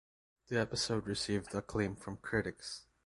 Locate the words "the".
0.47-0.59